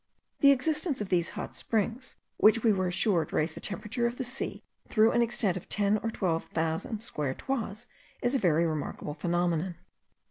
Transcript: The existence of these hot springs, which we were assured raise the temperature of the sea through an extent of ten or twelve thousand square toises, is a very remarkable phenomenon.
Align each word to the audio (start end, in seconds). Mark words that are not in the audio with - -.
The 0.39 0.49
existence 0.49 0.99
of 0.99 1.09
these 1.09 1.29
hot 1.37 1.55
springs, 1.55 2.15
which 2.37 2.63
we 2.63 2.73
were 2.73 2.87
assured 2.87 3.31
raise 3.31 3.53
the 3.53 3.59
temperature 3.59 4.07
of 4.07 4.15
the 4.17 4.23
sea 4.23 4.63
through 4.89 5.11
an 5.11 5.21
extent 5.21 5.57
of 5.57 5.69
ten 5.69 5.99
or 5.99 6.09
twelve 6.09 6.45
thousand 6.45 7.03
square 7.03 7.35
toises, 7.35 7.85
is 8.23 8.33
a 8.33 8.39
very 8.39 8.65
remarkable 8.65 9.13
phenomenon. 9.13 9.75